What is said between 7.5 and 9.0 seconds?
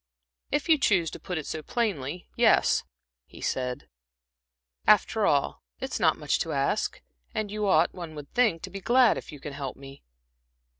you ought, one would think, to be